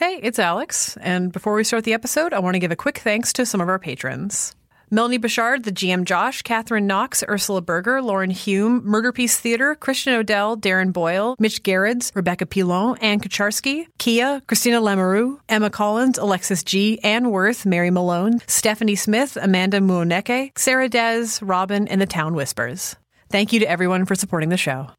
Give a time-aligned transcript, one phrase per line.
[0.00, 2.96] Hey, it's Alex, and before we start the episode, I want to give a quick
[2.96, 4.56] thanks to some of our patrons.
[4.90, 10.14] Melanie Bouchard, the GM Josh, Catherine Knox, Ursula Berger, Lauren Hume, Murder Piece Theater, Christian
[10.14, 16.64] Odell, Darren Boyle, Mitch Garrids, Rebecca Pilon, Ann Kacharski, Kia, Christina Lamoureux, Emma Collins, Alexis
[16.64, 22.32] G, Ann Worth, Mary Malone, Stephanie Smith, Amanda Muoneke, Sarah Dez, Robin, and the Town
[22.32, 22.96] Whispers.
[23.28, 24.92] Thank you to everyone for supporting the show.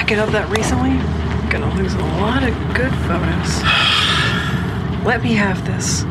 [0.00, 0.96] Didn't even back it up that recently.
[1.50, 3.62] Gonna lose a lot of good photos.
[5.04, 6.04] Let me have this.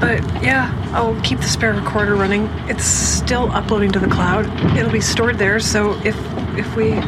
[0.00, 2.48] But yeah, I'll keep the spare recorder running.
[2.68, 4.46] It's still uploading to the cloud.
[4.76, 6.16] It'll be stored there, so if
[6.58, 6.92] if we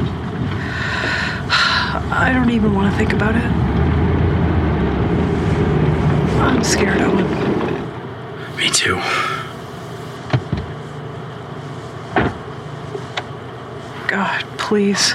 [2.11, 3.45] I don't even want to think about it.
[6.41, 7.27] I'm scared, Owen.
[8.56, 8.97] Me too.
[14.08, 15.14] God, please.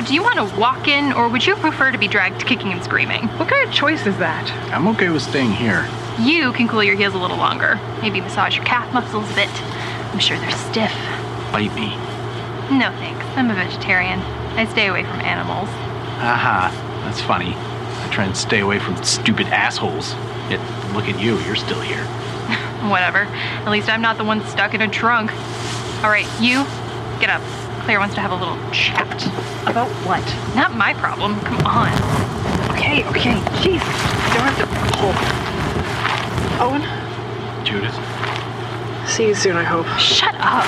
[0.00, 2.72] So, do you want to walk in, or would you prefer to be dragged kicking
[2.72, 3.28] and screaming?
[3.36, 4.50] What kind of choice is that?
[4.72, 5.86] I'm okay with staying here.
[6.18, 7.78] You can cool your heels a little longer.
[8.00, 9.50] Maybe massage your calf muscles a bit.
[9.52, 10.90] I'm sure they're stiff.
[11.52, 11.90] Bite me.
[12.74, 13.22] No thanks.
[13.36, 14.20] I'm a vegetarian.
[14.56, 15.68] I stay away from animals.
[15.68, 16.70] Haha,
[17.04, 17.52] that's funny.
[17.54, 20.14] I try and stay away from stupid assholes.
[20.48, 20.60] Yet,
[20.94, 22.04] look at you, you're still here.
[22.88, 23.24] Whatever.
[23.66, 25.30] At least I'm not the one stuck in a trunk.
[26.02, 26.64] All right, you,
[27.20, 27.42] get up.
[27.80, 29.26] Claire wants to have a little chat.
[29.66, 30.24] About what?
[30.54, 31.38] Not my problem.
[31.40, 31.92] Come on.
[32.72, 33.34] Okay, okay.
[33.60, 33.82] Jeez.
[33.82, 35.14] You don't have to pull.
[36.66, 36.82] Owen,
[37.64, 37.96] Judith?
[39.10, 39.86] see you soon, I hope.
[39.98, 40.64] Shut up.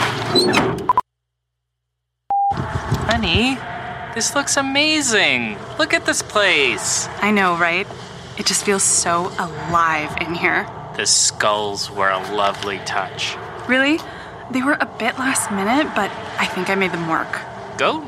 [3.08, 3.56] Honey,
[4.14, 5.56] this looks amazing.
[5.78, 7.08] Look at this place.
[7.20, 7.86] I know, right?
[8.38, 10.66] It just feels so alive in here.
[10.96, 13.36] The skulls were a lovely touch.
[13.68, 13.98] Really?
[14.52, 17.40] They were a bit last minute, but I think I made them work.
[17.78, 18.02] Go.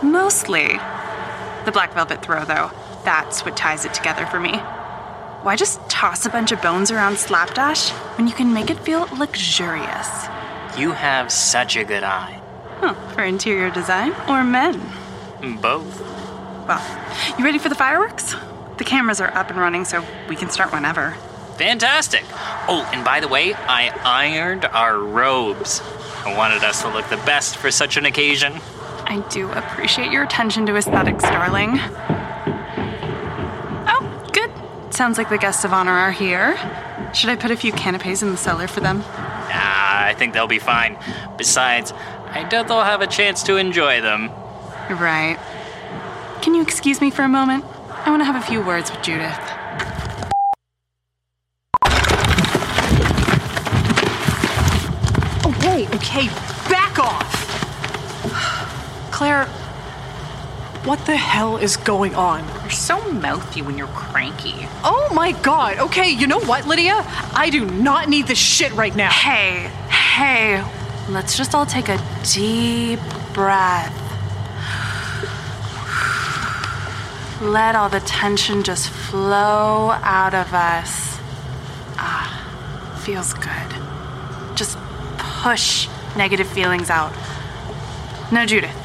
[0.00, 0.68] Mostly.
[1.64, 2.70] The black velvet throw, though,
[3.04, 4.58] that's what ties it together for me.
[5.42, 9.08] Why just toss a bunch of bones around Slapdash when you can make it feel
[9.16, 10.26] luxurious?
[10.76, 12.40] You have such a good eye.
[12.80, 14.80] Huh, for interior design or men?
[15.60, 16.00] Both.
[16.68, 18.36] Well, you ready for the fireworks?
[18.76, 21.16] The cameras are up and running, so we can start whenever.
[21.58, 22.24] Fantastic.
[22.68, 25.82] Oh, and by the way, I ironed our robes.
[26.24, 28.60] I wanted us to look the best for such an occasion.
[29.04, 31.80] I do appreciate your attention to aesthetics, darling.
[33.88, 34.52] Oh, good.
[34.94, 36.56] Sounds like the guests of honor are here.
[37.12, 39.02] Should I put a few canapes in the cellar for them?
[39.04, 40.96] Ah, I think they'll be fine.
[41.36, 41.92] Besides,
[42.30, 44.30] I doubt they'll have a chance to enjoy them.
[44.90, 45.38] Right.
[46.40, 47.64] Can you excuse me for a moment?
[47.90, 49.40] I want to have a few words with Judith.
[55.98, 56.28] Okay.
[56.68, 57.34] Back off!
[59.10, 59.46] Claire,
[60.84, 62.46] what the hell is going on?
[62.62, 64.54] You're so mouthy when you're cranky.
[64.84, 65.78] Oh my god.
[65.78, 67.04] Okay, you know what, Lydia?
[67.34, 69.10] I do not need this shit right now.
[69.10, 70.64] Hey, hey,
[71.08, 73.00] let's just all take a deep
[73.34, 73.92] breath.
[77.42, 81.18] Let all the tension just flow out of us.
[81.98, 84.56] Ah, feels good.
[84.56, 84.78] Just
[85.42, 87.12] push negative feelings out.
[88.32, 88.76] Now, Judith,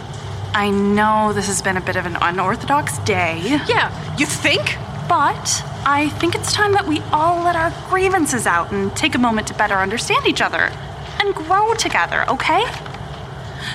[0.53, 3.41] I know this has been a bit of an unorthodox day.
[3.67, 4.77] Yeah, you think?
[5.09, 9.17] But I think it's time that we all let our grievances out and take a
[9.17, 10.71] moment to better understand each other
[11.19, 12.63] and grow together, okay?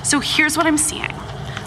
[0.05, 1.15] So here's what I'm seeing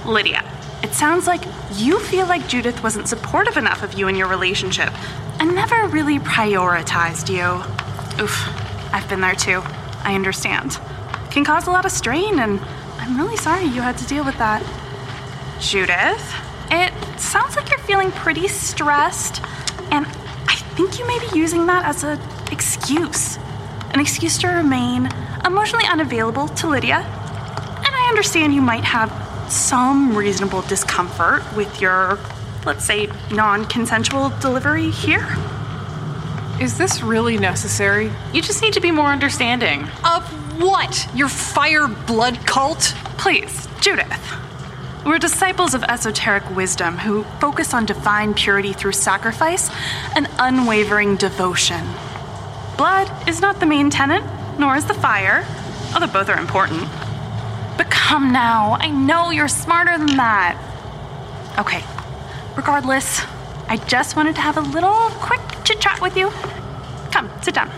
[0.05, 0.43] Lydia,
[0.81, 1.43] it sounds like
[1.75, 4.91] you feel like Judith wasn't supportive enough of you in your relationship
[5.39, 8.23] and never really prioritized you.
[8.23, 8.47] Oof,
[8.93, 9.61] I've been there too.
[10.03, 10.79] I understand.
[11.31, 12.59] Can cause a lot of strain, and
[12.97, 14.61] I'm really sorry you had to deal with that.
[15.59, 16.35] Judith,
[16.69, 19.41] it sounds like you're feeling pretty stressed,
[19.91, 20.05] and
[20.47, 22.19] I think you may be using that as an
[22.51, 23.37] excuse.
[23.93, 25.09] An excuse to remain
[25.45, 26.97] emotionally unavailable to Lydia.
[26.97, 29.11] And I understand you might have
[29.51, 32.17] some reasonable discomfort with your
[32.65, 35.27] let's say, non consensual delivery here?
[36.61, 38.11] Is this really necessary?
[38.33, 39.81] You just need to be more understanding.
[40.05, 41.07] Of what?
[41.15, 42.93] Your fire blood cult?
[43.17, 44.37] Please, Judith.
[45.03, 49.71] We're disciples of esoteric wisdom who focus on divine purity through sacrifice
[50.15, 51.83] and unwavering devotion.
[52.77, 54.23] Blood is not the main tenet,
[54.59, 55.43] nor is the fire,
[55.95, 56.83] although both are important.
[57.75, 60.55] But come now, I know you're smarter than that.
[61.57, 61.83] Okay,
[62.55, 63.21] regardless,
[63.71, 66.29] I just wanted to have a little quick chit chat with you.
[67.09, 67.69] Come, sit down.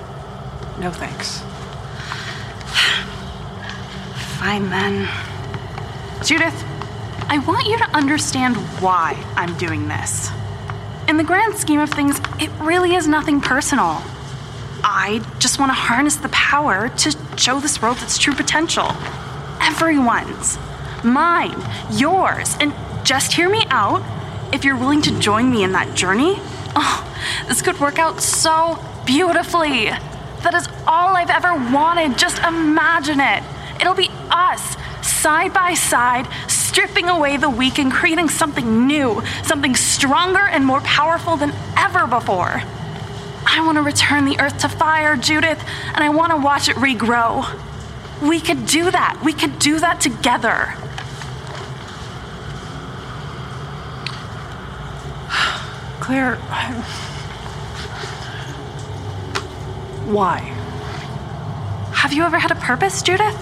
[0.79, 1.41] No thanks.
[4.39, 5.07] Fine then.
[6.25, 6.65] Judith,
[7.29, 10.31] I want you to understand why I'm doing this.
[11.07, 14.01] In the grand scheme of things, it really is nothing personal.
[14.83, 18.87] I just want to harness the power to show this world its true potential.
[19.61, 20.57] Everyone's.
[21.03, 21.61] Mine,
[21.91, 22.73] yours, and
[23.03, 24.01] just hear me out.
[24.53, 26.35] If you're willing to join me in that journey,
[26.75, 29.85] oh, this could work out so beautifully.
[29.85, 32.19] That is all I've ever wanted.
[32.19, 33.44] Just imagine it.
[33.81, 39.75] It'll be us, side by side, stripping away the weak and creating something new, something
[39.75, 42.61] stronger and more powerful than ever before.
[43.47, 45.63] I want to return the earth to fire, Judith,
[45.95, 47.44] and I want to watch it regrow.
[48.21, 49.19] We could do that.
[49.25, 50.75] We could do that together.
[56.03, 56.35] Claire.
[60.11, 60.39] Why?
[61.94, 63.39] Have you ever had a purpose, Judith?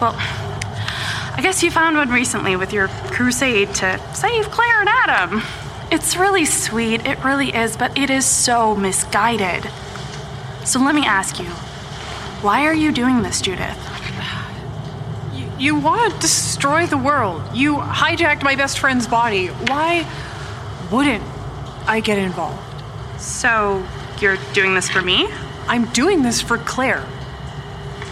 [0.00, 5.42] Well, I guess you found one recently with your crusade to save Claire and Adam.
[5.92, 9.70] It's really sweet, it really is, but it is so misguided.
[10.64, 11.46] So let me ask you
[12.42, 13.78] why are you doing this, Judith?
[15.32, 17.40] You, you want to destroy the world.
[17.54, 19.46] You hijacked my best friend's body.
[19.46, 20.04] Why
[20.90, 21.35] wouldn't
[21.86, 22.62] I get involved?
[23.20, 23.86] So
[24.20, 25.28] you're doing this for me?
[25.68, 27.04] I'm doing this for Claire.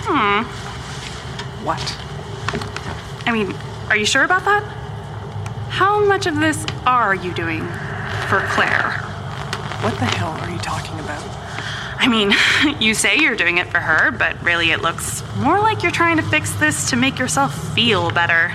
[0.06, 0.44] Hmm.
[1.64, 1.80] What?
[3.26, 3.54] I mean,
[3.88, 4.62] are you sure about that?
[5.70, 7.60] How much of this are you doing
[8.28, 8.92] for Claire?
[9.82, 11.22] What the hell are you talking about?
[11.98, 12.32] I mean,
[12.80, 16.16] you say you're doing it for her, but really it looks more like you're trying
[16.18, 18.54] to fix this to make yourself feel better.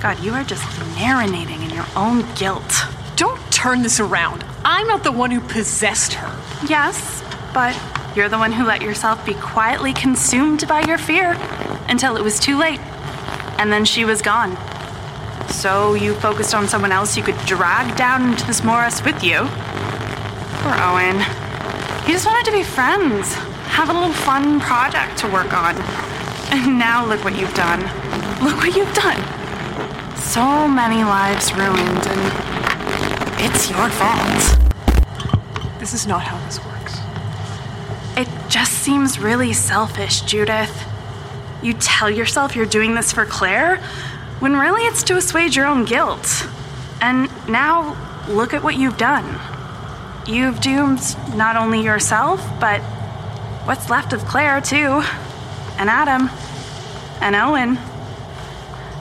[0.00, 0.62] God, you are just
[0.96, 2.84] marinating in your own guilt.
[3.20, 4.46] Don't turn this around.
[4.64, 6.66] I'm not the one who possessed her.
[6.66, 7.22] Yes,
[7.52, 7.78] but
[8.16, 11.36] you're the one who let yourself be quietly consumed by your fear
[11.86, 12.80] until it was too late.
[13.58, 14.56] And then she was gone.
[15.50, 19.40] So you focused on someone else you could drag down into this morass with you.
[20.62, 21.20] Poor Owen.
[22.06, 23.34] He just wanted to be friends,
[23.68, 25.76] have a little fun project to work on.
[26.52, 27.80] And now look what you've done.
[28.42, 29.20] Look what you've done.
[30.16, 32.49] So many lives ruined, and
[33.42, 34.58] it's your fault.
[35.78, 36.98] This is not how this works.
[38.16, 40.84] It just seems really selfish, Judith.
[41.62, 43.78] You tell yourself you're doing this for Claire,
[44.40, 46.46] when really it's to assuage your own guilt.
[47.00, 47.96] And now,
[48.28, 49.40] look at what you've done.
[50.26, 51.00] You've doomed
[51.34, 52.80] not only yourself, but
[53.64, 55.02] what's left of Claire, too.
[55.78, 56.28] And Adam.
[57.22, 57.78] And Owen.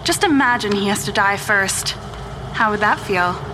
[0.05, 1.89] Just imagine he has to die first.
[2.53, 3.48] How would that feel?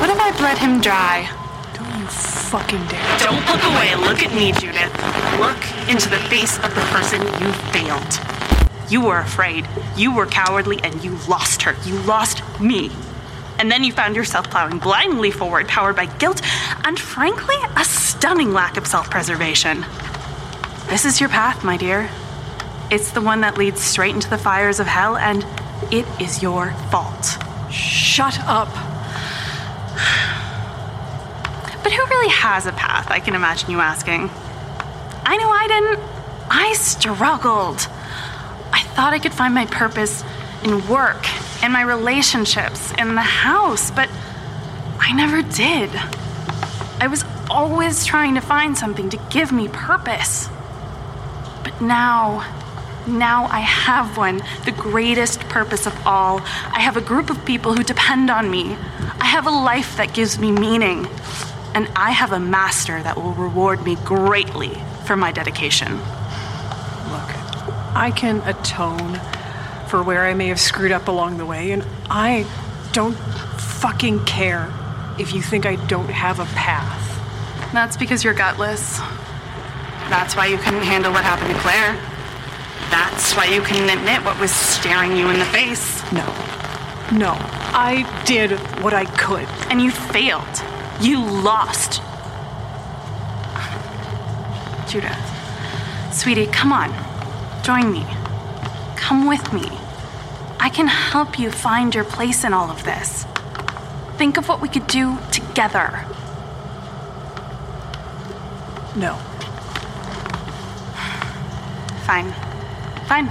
[0.00, 1.28] What if I bled him dry?
[1.74, 3.18] Don't you fucking dare.
[3.18, 3.94] Don't look away.
[3.96, 4.90] Look at me, Judith.
[5.38, 5.60] Look
[5.90, 8.90] into the face of the person you failed.
[8.90, 9.68] You were afraid.
[9.98, 11.76] You were cowardly, and you lost her.
[11.84, 12.90] You lost me.
[13.58, 16.40] And then you found yourself plowing blindly forward, powered by guilt
[16.82, 19.84] and, frankly, a stunning lack of self preservation.
[20.88, 22.08] This is your path, my dear.
[22.90, 25.44] It's the one that leads straight into the fires of hell, and
[25.92, 27.36] it is your fault.
[27.70, 28.89] Shut up.
[31.82, 33.10] But who really has a path?
[33.10, 34.30] I can imagine you asking.
[35.24, 36.00] I know I didn't.
[36.50, 37.88] I struggled.
[38.72, 40.22] I thought I could find my purpose
[40.64, 41.26] in work,
[41.62, 44.08] in my relationships, in the house, but
[44.98, 45.90] I never did.
[47.00, 50.48] I was always trying to find something to give me purpose.
[51.64, 52.44] But now,
[53.10, 56.40] now I have one, the greatest purpose of all.
[56.40, 58.76] I have a group of people who depend on me.
[59.20, 61.06] I have a life that gives me meaning.
[61.74, 64.72] And I have a master that will reward me greatly
[65.04, 65.92] for my dedication.
[65.92, 67.30] Look,
[67.94, 69.20] I can atone
[69.88, 72.46] for where I may have screwed up along the way, and I
[72.92, 74.72] don't fucking care
[75.18, 77.06] if you think I don't have a path.
[77.72, 78.98] That's because you're gutless.
[80.08, 82.09] That's why you couldn't handle what happened to Claire.
[82.90, 86.02] That's why you couldn't admit what was staring you in the face.
[86.12, 86.26] No.
[87.12, 87.36] No.
[87.72, 89.46] I did what I could.
[89.70, 90.62] And you failed.
[91.00, 92.02] You lost.
[94.90, 95.16] Judith,
[96.12, 96.92] sweetie, come on.
[97.62, 98.04] Join me.
[98.96, 99.70] Come with me.
[100.58, 103.24] I can help you find your place in all of this.
[104.16, 106.04] Think of what we could do together.
[108.96, 109.14] No.
[112.04, 112.49] Fine.
[113.10, 113.26] Fine.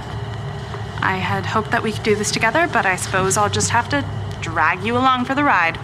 [1.02, 3.88] I had hoped that we could do this together, but I suppose I'll just have
[3.88, 4.04] to
[4.42, 5.78] drag you along for the ride.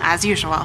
[0.00, 0.64] As usual.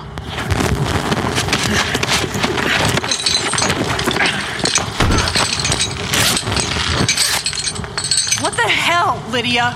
[8.39, 9.75] What the hell, Lydia?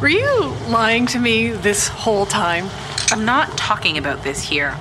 [0.00, 2.68] Were you lying to me this whole time?
[3.12, 4.76] I'm not talking about this here.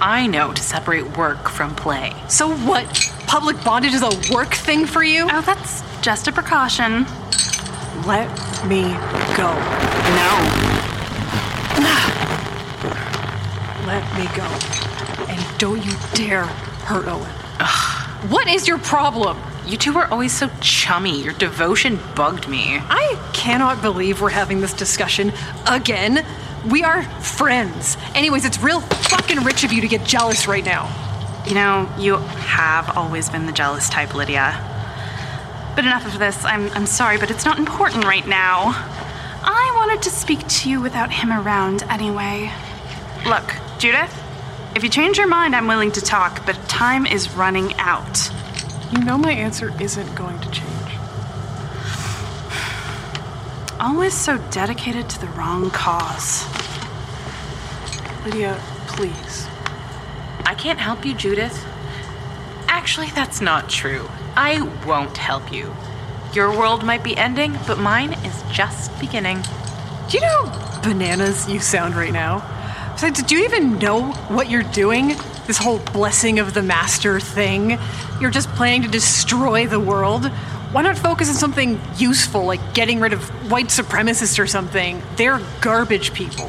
[0.00, 2.14] I know to separate work from play.
[2.28, 3.13] So what?
[3.26, 5.26] Public bondage is a work thing for you?
[5.30, 7.04] Oh, that's just a precaution.
[8.06, 8.28] Let
[8.66, 8.82] me
[9.36, 9.52] go.
[10.14, 10.30] No.
[13.86, 14.44] Let me go.
[15.28, 17.30] And don't you dare hurt Owen.
[18.30, 19.38] What is your problem?
[19.66, 21.22] You two were always so chummy.
[21.22, 22.78] Your devotion bugged me.
[22.80, 25.32] I cannot believe we're having this discussion
[25.66, 26.24] again.
[26.70, 27.96] We are friends.
[28.14, 30.88] Anyways, it's real fucking rich of you to get jealous right now.
[31.46, 34.58] You know, you have always been the jealous type, Lydia.
[35.74, 36.42] But enough of this.
[36.44, 38.72] I'm, I'm sorry, but it's not important right now.
[39.46, 42.50] I wanted to speak to you without him around anyway.
[43.26, 44.22] Look, Judith,
[44.74, 48.30] if you change your mind, I'm willing to talk, but time is running out.
[48.90, 50.70] You know my answer isn't going to change.
[53.78, 56.46] Always so dedicated to the wrong cause.
[58.24, 59.46] Lydia, please.
[60.54, 61.66] I can't help you, Judith.
[62.68, 64.08] Actually, that's not true.
[64.36, 65.74] I won't help you.
[66.32, 69.42] Your world might be ending, but mine is just beginning.
[70.08, 72.38] Do you know how bananas you sound right now?
[72.92, 75.16] Besides, do you even know what you're doing?
[75.48, 77.76] This whole blessing of the master thing?
[78.20, 80.26] You're just planning to destroy the world?
[80.70, 85.02] Why not focus on something useful, like getting rid of white supremacists or something?
[85.16, 86.48] They're garbage people.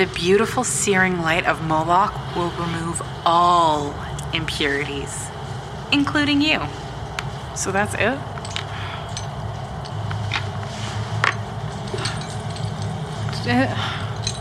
[0.00, 3.94] The beautiful searing light of Moloch will remove all
[4.32, 5.28] impurities,
[5.92, 6.58] including you.
[7.54, 8.18] So that's it?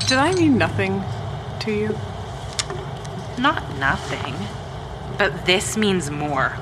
[0.07, 1.03] Did, I mean nothing
[1.59, 1.99] to you?
[3.37, 4.35] Not nothing.
[5.17, 6.55] But this means more.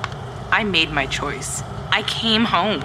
[0.50, 1.62] I made my choice.
[1.92, 2.82] I came home.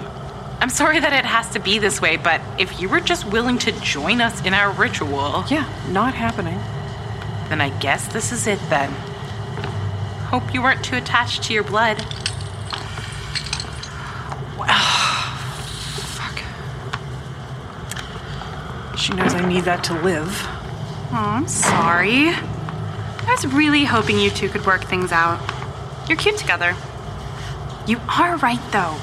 [0.60, 3.58] I'm sorry that it has to be this way, but if you were just willing
[3.58, 6.58] to join us in our ritual, Yeah, not happening.
[7.50, 8.90] then I guess this is it then.
[10.30, 11.98] Hope you weren't too attached to your blood.
[16.16, 16.42] Fuck.
[18.98, 20.30] She knows I need that to live.
[21.12, 22.28] Oh, I'm sorry.
[22.30, 25.40] I was really hoping you two could work things out.
[26.08, 26.74] You're cute together.
[27.86, 28.96] You are right, though.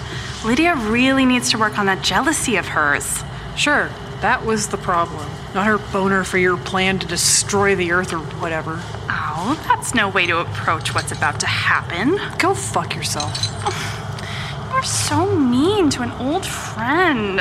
[0.44, 3.24] Lydia really needs to work on that jealousy of hers.
[3.56, 5.30] Sure, that was the problem.
[5.54, 8.80] Not her boner for your plan to destroy the earth or whatever.
[9.08, 12.20] Oh, that's no way to approach what's about to happen.
[12.40, 13.38] Go fuck yourself.
[14.72, 17.38] You're so mean to an old friend.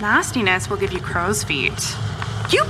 [0.00, 1.96] Nastiness will give you crow's feet.
[2.50, 2.64] You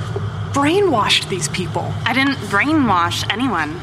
[0.52, 1.94] brainwashed these people.
[2.04, 3.80] I didn't brainwash anyone.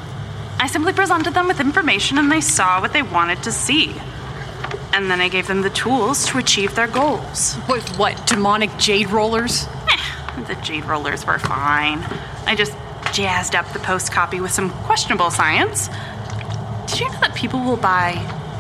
[0.60, 3.96] I simply presented them with information and they saw what they wanted to see.
[4.94, 7.58] And then I gave them the tools to achieve their goals.
[7.70, 8.28] With what?
[8.28, 9.68] Demonic jade rollers?
[9.90, 12.00] Eh, the jade rollers were fine.
[12.46, 12.74] I just
[13.14, 15.88] jazzed up the post copy with some questionable science.
[16.88, 18.14] Did you know that people will buy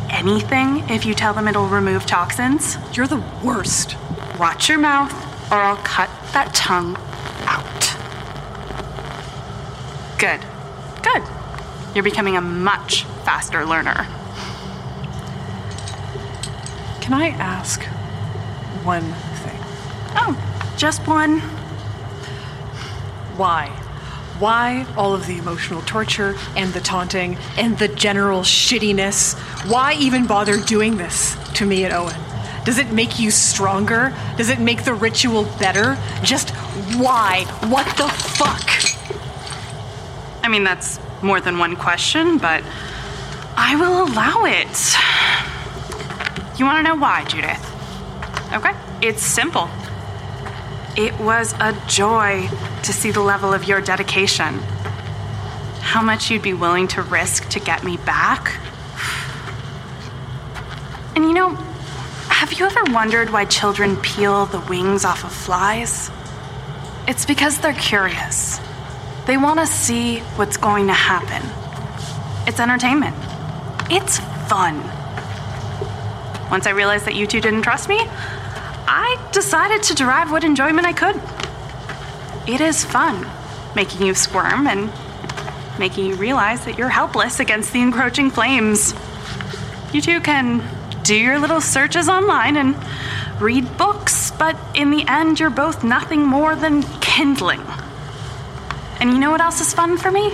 [0.09, 2.77] anything if you tell them it'll remove toxins?
[2.95, 3.95] You're the worst.
[4.39, 5.11] Watch your mouth,
[5.51, 6.97] or I'll cut that tongue
[7.45, 7.65] out.
[10.17, 10.39] Good.
[11.03, 11.23] Good.
[11.93, 14.07] You're becoming a much faster learner.
[17.11, 17.83] Can I ask
[18.85, 19.01] one
[19.43, 19.59] thing?
[20.15, 21.39] Oh, just one.
[23.35, 23.67] Why?
[24.39, 29.37] Why all of the emotional torture and the taunting and the general shittiness?
[29.69, 32.15] Why even bother doing this to me and Owen?
[32.63, 34.15] Does it make you stronger?
[34.37, 35.97] Does it make the ritual better?
[36.23, 36.51] Just
[36.95, 37.43] why?
[37.67, 38.69] What the fuck?
[40.45, 42.63] I mean, that's more than one question, but
[43.57, 44.95] I will allow it.
[46.61, 47.59] You want to know why, Judith?
[48.53, 49.67] Okay, it's simple.
[50.95, 52.47] It was a joy
[52.83, 54.59] to see the level of your dedication.
[55.79, 58.59] How much you'd be willing to risk to get me back.
[61.15, 61.55] And you know,
[62.27, 66.11] Have you ever wondered why children peel the wings off of flies?
[67.07, 68.59] It's because they're curious.
[69.25, 71.41] They want to see what's going to happen.
[72.47, 73.15] It's entertainment.
[73.89, 75.00] It's fun.
[76.51, 80.85] Once I realized that you two didn't trust me, I decided to derive what enjoyment
[80.85, 81.15] I could.
[82.45, 83.25] It is fun
[83.73, 84.91] making you squirm and
[85.79, 88.93] making you realize that you're helpless against the encroaching flames.
[89.93, 90.61] You two can
[91.03, 92.75] do your little searches online and
[93.41, 97.61] read books, but in the end, you're both nothing more than kindling.
[98.99, 100.31] And you know what else is fun for me?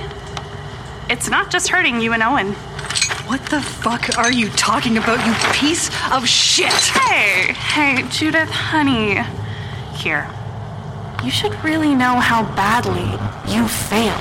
[1.10, 2.56] It's not just hurting you and Owen.
[3.28, 6.72] What the fuck are you talking about, you piece of shit?
[6.72, 9.22] Hey, hey, Judith, honey.
[9.98, 10.30] Here.
[11.26, 13.20] You should really know how badly
[13.54, 14.18] you failed.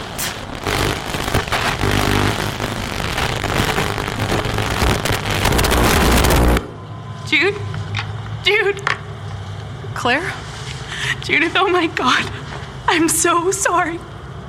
[7.28, 7.54] Jude?
[8.42, 8.84] Jude?
[9.94, 10.32] Claire?
[11.22, 12.28] Judith, oh my god.
[12.88, 14.00] I'm so sorry.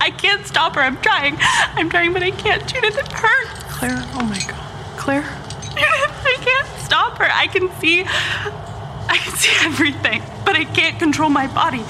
[0.01, 0.81] I can't stop her.
[0.81, 1.37] I'm trying.
[1.39, 2.67] I'm trying, but I can't.
[2.67, 3.66] Judith, it hurts.
[3.77, 4.97] Claire, oh my god.
[4.97, 5.21] Claire?
[5.77, 7.29] I can't stop her.
[7.31, 8.05] I can see.
[8.07, 11.83] I can see everything, but I can't control my body.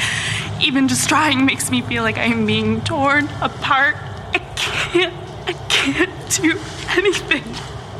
[0.59, 3.95] Even just trying makes me feel like I'm being torn apart.
[4.33, 5.13] I can't.
[5.47, 7.43] I can't do anything.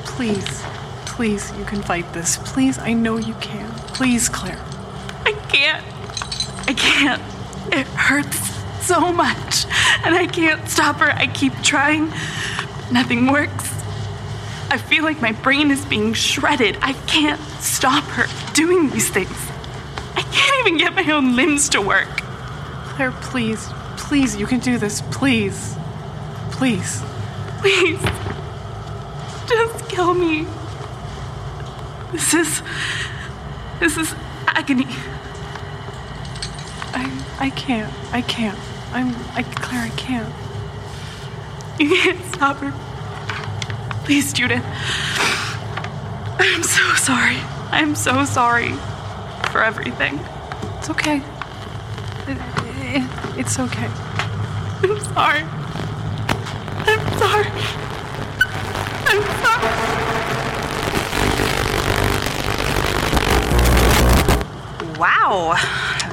[0.03, 0.65] Please,
[1.05, 2.35] please, you can fight this.
[2.43, 3.71] Please, I know you can.
[3.95, 4.59] Please, Claire.
[5.23, 5.85] I can't.
[6.67, 7.21] I can't.
[7.73, 8.37] It hurts
[8.85, 9.65] so much.
[10.03, 11.09] And I can't stop her.
[11.09, 12.11] I keep trying.
[12.91, 13.76] Nothing works.
[14.69, 16.77] I feel like my brain is being shredded.
[16.81, 19.37] I can't stop her doing these things.
[20.15, 22.09] I can't even get my own limbs to work.
[22.97, 25.01] Claire, please, please, you can do this.
[25.11, 25.75] Please.
[26.51, 27.01] Please.
[27.59, 28.01] Please.
[29.47, 30.45] Just kill me.
[32.11, 32.61] This is.
[33.79, 34.13] This is
[34.47, 34.87] agony.
[36.93, 37.93] I I can't.
[38.11, 38.57] I can't.
[38.91, 40.33] I'm I Claire, I can't.
[41.79, 42.86] You can't stop her.
[44.07, 44.63] Please, Judith.
[46.39, 47.35] I'm so sorry.
[47.71, 48.71] I'm so sorry
[49.51, 50.17] for everything.
[50.77, 51.17] It's okay.
[52.25, 52.37] It-
[52.95, 53.89] it- it's okay.
[54.81, 55.43] I'm sorry.
[56.87, 57.47] I'm sorry.
[59.09, 60.77] I'm sorry.
[64.97, 65.53] Wow,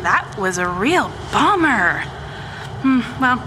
[0.02, 2.00] that was a real bummer.
[2.83, 3.40] Hmm, well,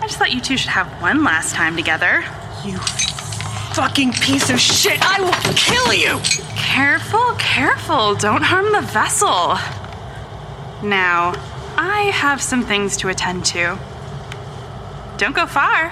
[0.00, 2.22] I just thought you two should have one last time together.
[2.64, 2.78] You
[3.74, 5.00] fucking piece of shit!
[5.02, 6.20] I will kill you!
[6.54, 8.14] Careful, careful.
[8.14, 9.58] Don't harm the vessel.
[10.88, 11.34] Now,
[11.76, 13.76] I have some things to attend to.
[15.16, 15.90] Don't go far.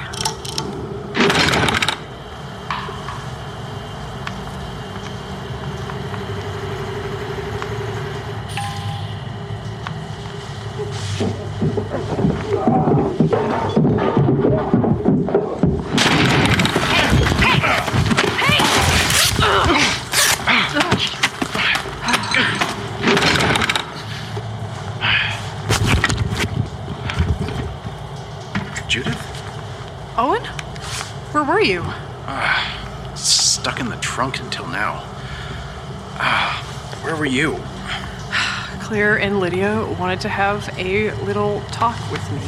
[39.22, 42.42] And Lydia wanted to have a little talk with me.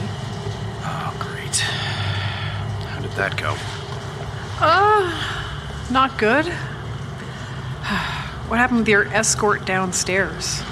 [0.83, 1.57] Oh, great.
[1.57, 3.57] How did that go?
[4.61, 6.47] Uh, not good.
[8.45, 10.63] What happened with your escort downstairs?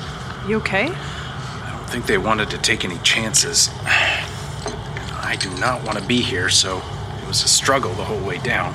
[0.46, 0.88] You okay?
[0.88, 3.70] I don't think they wanted to take any chances.
[3.84, 6.82] I do not want to be here, so
[7.22, 8.74] it was a struggle the whole way down.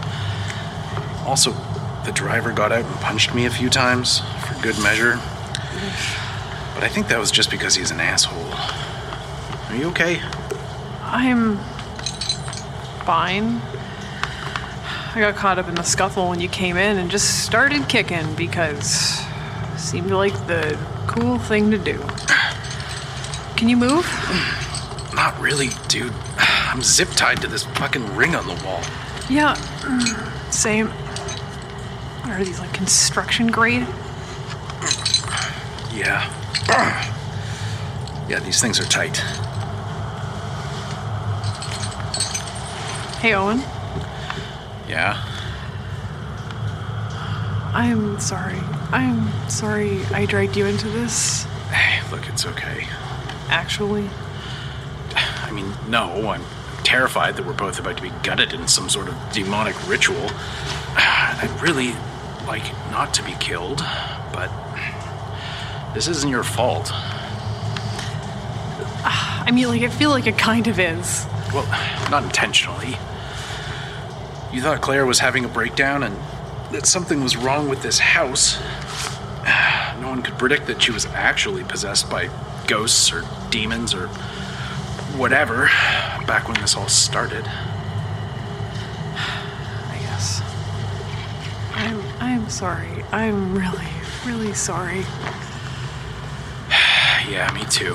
[1.28, 1.52] Also,
[2.06, 5.20] the driver got out and punched me a few times, for good measure.
[6.78, 8.54] But I think that was just because he's an asshole.
[8.54, 10.22] Are you okay?
[11.02, 11.58] I'm
[13.04, 13.60] fine.
[15.16, 18.32] I got caught up in the scuffle when you came in and just started kicking
[18.36, 19.20] because
[19.74, 21.98] it seemed like the cool thing to do.
[23.56, 24.06] Can you move?
[25.16, 26.14] Not really, dude.
[26.38, 28.84] I'm zip tied to this fucking ring on the wall.
[29.32, 30.90] Yeah, mm, same.
[32.22, 33.88] What are these like construction grade?
[35.92, 36.32] Yeah.
[38.30, 39.16] Yeah, these things are tight.
[43.22, 43.60] Hey, Owen.
[44.90, 45.24] Yeah?
[47.74, 48.60] I'm sorry.
[48.92, 51.44] I'm sorry I dragged you into this.
[51.72, 52.86] Hey, look, it's okay.
[53.48, 54.10] Actually,
[55.16, 56.44] I mean, no, I'm
[56.84, 60.18] terrified that we're both about to be gutted in some sort of demonic ritual.
[60.96, 61.94] I'd really
[62.46, 63.80] like not to be killed,
[64.34, 64.50] but
[65.98, 66.92] This isn't your fault.
[69.04, 71.26] I mean, like, I feel like it kind of is.
[71.52, 71.66] Well,
[72.12, 73.00] not intentionally.
[74.54, 76.16] You thought Claire was having a breakdown and
[76.72, 78.62] that something was wrong with this house.
[80.00, 82.30] No one could predict that she was actually possessed by
[82.68, 84.06] ghosts or demons or
[85.18, 85.66] whatever
[86.28, 87.44] back when this all started.
[89.18, 90.44] I guess.
[91.74, 93.04] I'm I'm sorry.
[93.12, 93.88] I'm really,
[94.24, 95.04] really sorry.
[97.30, 97.94] Yeah, me too.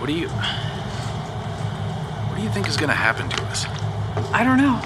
[0.00, 0.28] What do you.
[2.28, 3.66] What do you think is gonna happen to us?
[4.32, 4.80] I don't know.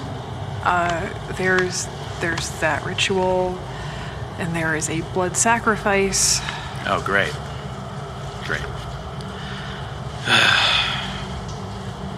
[0.64, 1.86] Uh, there's
[2.20, 3.56] there's that ritual,
[4.38, 6.40] and there is a blood sacrifice.
[6.86, 7.32] Oh, great.
[8.44, 8.60] Great.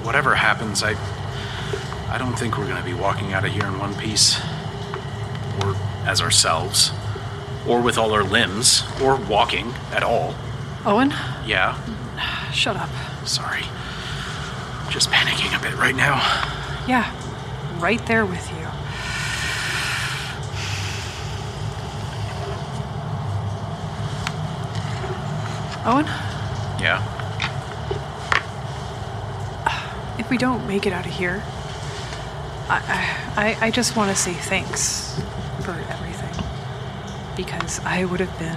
[0.04, 0.96] Whatever happens, I.
[2.10, 4.40] I don't think we're gonna be walking out of here in one piece.
[5.60, 6.92] Or as ourselves.
[7.68, 8.82] Or with all our limbs.
[9.02, 10.34] Or walking at all.
[10.86, 11.10] Owen,
[11.44, 11.76] Yeah,
[12.52, 12.88] shut up.
[13.26, 13.62] sorry.
[14.90, 16.14] Just panicking a bit right now.
[16.88, 17.12] Yeah,
[17.78, 18.66] right there with you.
[25.84, 26.04] Owen,
[26.80, 27.02] Yeah?
[30.18, 31.42] if we don't make it out of here,
[32.68, 35.18] I, I, I just want to say thanks.
[37.68, 38.56] Because I would have been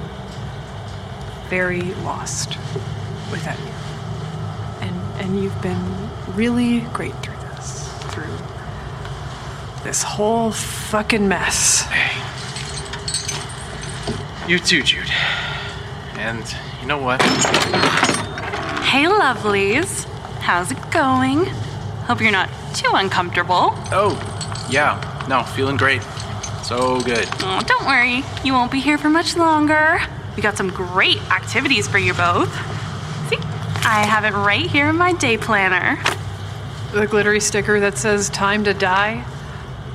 [1.50, 2.58] very lost
[3.30, 3.74] without you.
[4.88, 7.92] And, and you've been really great through this.
[8.04, 8.38] Through
[9.84, 11.82] this whole fucking mess.
[11.82, 12.22] Hey.
[14.48, 15.12] You too, Jude.
[16.14, 16.46] And
[16.80, 17.22] you know what?
[18.82, 20.06] Hey, lovelies.
[20.40, 21.48] How's it going?
[22.08, 23.74] Hope you're not too uncomfortable.
[23.92, 24.16] Oh,
[24.70, 25.26] yeah.
[25.28, 26.02] No, feeling great.
[26.72, 27.28] So good.
[27.42, 28.24] Oh, don't worry.
[28.46, 30.00] You won't be here for much longer.
[30.38, 32.50] We got some great activities for you both.
[33.28, 33.36] See,
[33.84, 36.02] I have it right here in my day planner.
[36.94, 39.26] The glittery sticker that says time to die.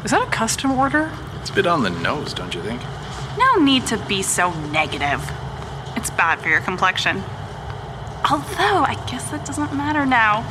[0.04, 1.10] Is that a custom order?
[1.40, 2.82] It's a bit on the nose, don't you think?
[3.38, 5.22] No need to be so negative.
[5.96, 7.22] It's bad for your complexion.
[8.30, 10.44] Although, I guess that doesn't matter now.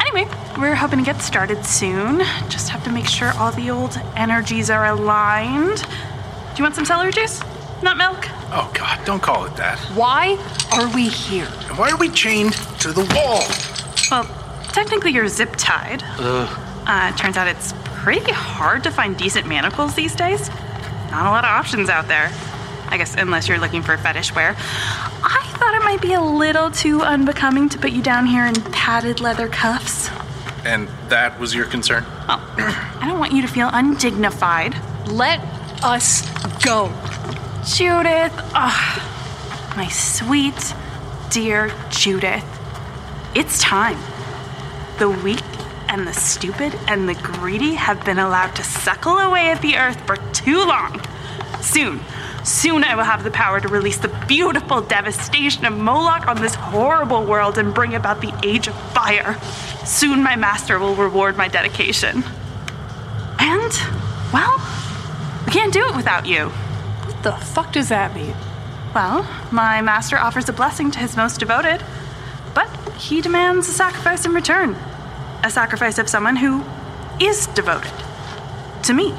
[0.00, 2.18] Anyway, we're hoping to get started soon.
[2.48, 5.78] Just have to make sure all the old energies are aligned.
[5.78, 7.40] Do you want some celery juice?
[7.82, 8.26] Not milk?
[8.50, 9.78] Oh, God, don't call it that.
[9.94, 10.36] Why
[10.72, 11.48] are we here?
[11.68, 13.42] And why are we chained to the wall?
[14.10, 14.24] Well,
[14.72, 16.02] technically you're zip tied.
[16.86, 20.48] Uh, turns out it's pretty hard to find decent manacles these days.
[21.10, 22.32] Not a lot of options out there.
[22.90, 24.56] I guess unless you're looking for fetish wear.
[25.58, 28.54] I thought it might be a little too unbecoming to put you down here in
[28.54, 30.08] padded leather cuffs.
[30.64, 32.04] And that was your concern?
[32.28, 34.76] Well, I don't want you to feel undignified.
[35.08, 35.40] Let
[35.82, 36.22] us
[36.60, 36.92] go.
[37.66, 40.74] Judith, ah, my sweet,
[41.30, 42.46] dear Judith,
[43.34, 43.98] it's time.
[45.00, 45.42] The weak
[45.88, 50.00] and the stupid and the greedy have been allowed to suckle away at the earth
[50.06, 51.00] for too long.
[51.60, 51.98] Soon,
[52.48, 56.54] soon I will have the power to release the beautiful devastation of Moloch on this
[56.54, 59.38] horrible world and bring about the age of fire.
[59.84, 62.24] Soon my master will reward my dedication.
[63.38, 63.72] And,
[64.32, 64.58] well,
[65.46, 66.48] we can't do it without you.
[66.48, 68.34] What the fuck does that mean?
[68.94, 71.82] Well, my master offers a blessing to his most devoted,
[72.54, 74.74] but he demands a sacrifice in return.
[75.44, 76.64] A sacrifice of someone who
[77.20, 77.92] is devoted.
[78.84, 79.14] To me.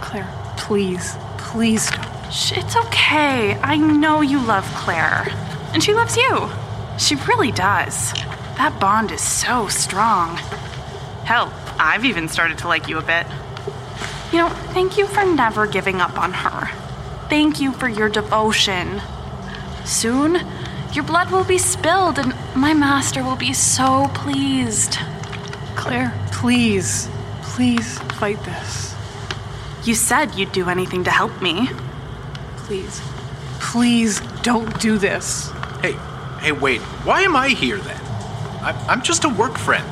[0.00, 1.16] Claire, please,
[1.48, 2.32] please don't.
[2.32, 3.58] Shh, It's okay.
[3.62, 5.26] I know you love Claire.
[5.72, 6.48] And she loves you.
[6.98, 8.12] She really does.
[8.58, 10.36] That bond is so strong.
[11.24, 13.26] Hell, I've even started to like you a bit.
[14.30, 16.66] You know, thank you for never giving up on her.
[17.28, 19.00] Thank you for your devotion.
[19.86, 20.46] Soon,
[20.92, 24.98] your blood will be spilled, and my master will be so pleased.
[25.76, 27.08] Claire, please,
[27.42, 28.87] please fight this.
[29.88, 31.66] You said you'd do anything to help me.
[32.58, 33.00] Please,
[33.58, 35.50] please don't do this.
[35.80, 35.92] Hey,
[36.42, 36.82] hey, wait.
[37.06, 37.98] Why am I here then?
[38.60, 39.86] I'm, I'm just a work friend.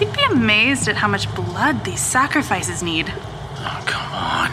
[0.00, 3.12] You'd be amazed at how much blood these sacrifices need.
[3.58, 4.50] Oh, come on.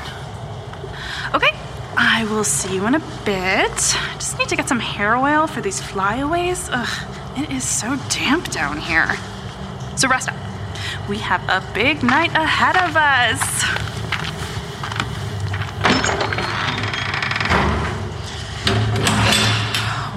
[1.33, 1.57] Okay,
[1.95, 3.77] I will see you in a bit.
[4.15, 6.67] Just need to get some hair oil for these flyaways.
[6.69, 9.15] Ugh, it is so damp down here.
[9.95, 10.35] So rest up.
[11.07, 13.82] We have a big night ahead of us.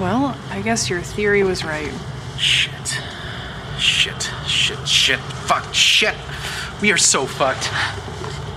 [0.00, 1.90] Well, I guess your theory was right.
[2.38, 3.00] Shit.
[3.78, 4.30] Shit.
[4.46, 4.86] Shit.
[4.86, 5.18] Shit.
[5.18, 5.72] Fuck.
[5.72, 6.14] Shit.
[6.82, 7.70] We are so fucked.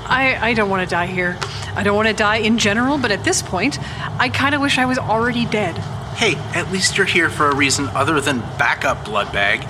[0.05, 1.37] I, I don't want to die here.
[1.75, 3.79] I don't want to die in general, but at this point,
[4.19, 5.77] I kind of wish I was already dead.
[6.17, 9.65] Hey, at least you're here for a reason other than backup blood bag.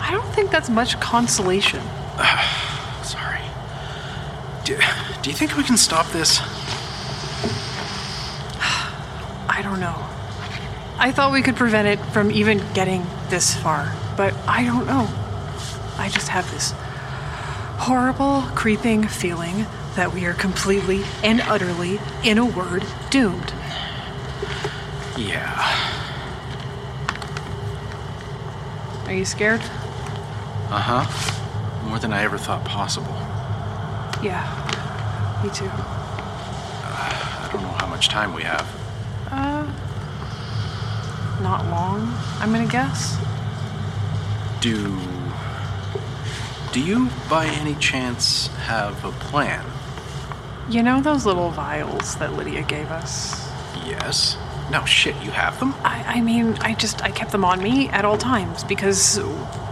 [0.00, 1.80] I don't think that's much consolation.
[3.02, 3.40] Sorry.
[4.64, 4.76] Do,
[5.22, 6.40] do you think we can stop this?
[9.48, 10.13] I don't know.
[11.04, 15.06] I thought we could prevent it from even getting this far, but I don't know.
[15.98, 16.72] I just have this
[17.76, 23.52] horrible, creeping feeling that we are completely and utterly, in a word, doomed.
[25.18, 25.52] Yeah.
[29.04, 29.60] Are you scared?
[29.60, 31.86] Uh huh.
[31.86, 33.12] More than I ever thought possible.
[34.24, 34.40] Yeah,
[35.44, 35.68] me too.
[36.86, 38.66] I don't know how much time we have.
[39.30, 39.70] Uh,
[41.44, 43.16] not long, I'm gonna guess.
[44.60, 44.98] Do.
[46.72, 49.64] Do you, by any chance, have a plan?
[50.68, 53.46] You know those little vials that Lydia gave us?
[53.86, 54.38] Yes.
[54.72, 55.74] No, shit, you have them?
[55.84, 59.18] I, I mean, I just, I kept them on me at all times because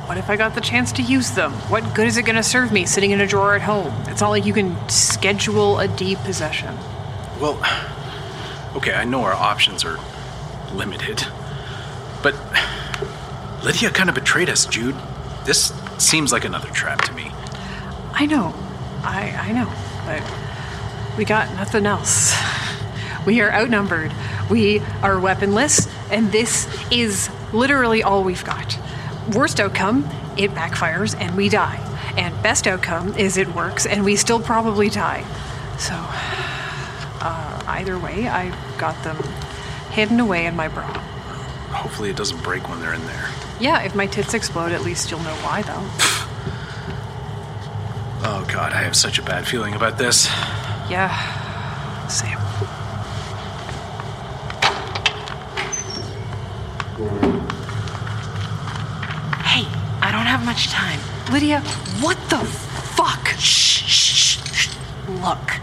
[0.06, 1.52] what if I got the chance to use them?
[1.70, 3.94] What good is it gonna serve me sitting in a drawer at home?
[4.08, 6.76] It's not like you can schedule a depossession.
[7.40, 7.58] Well,
[8.76, 9.98] okay, I know our options are
[10.74, 11.26] limited.
[12.22, 12.34] But
[13.64, 14.96] Lydia kind of betrayed us, Jude.
[15.44, 17.30] This seems like another trap to me.
[18.12, 18.54] I know,
[19.02, 19.72] I, I know,
[20.06, 22.34] but we got nothing else.
[23.26, 24.12] We are outnumbered.
[24.50, 28.78] We are weaponless, and this is literally all we've got.
[29.32, 31.78] Worst outcome, it backfires and we die.
[32.16, 35.24] And best outcome is it works and we still probably die.
[35.78, 39.16] So, uh, either way, I got them
[39.90, 41.11] hidden away in my bra.
[41.72, 43.28] Hopefully, it doesn't break when they're in there.
[43.60, 45.82] Yeah, if my tits explode, at least you'll know why, though.
[48.24, 50.26] Oh, God, I have such a bad feeling about this.
[50.88, 51.10] Yeah,
[52.06, 52.38] same.
[59.42, 59.66] Hey,
[60.00, 61.00] I don't have much time.
[61.32, 61.60] Lydia,
[62.00, 63.26] what the fuck?
[63.38, 64.68] Shh, shh, shh.
[65.08, 65.54] Look,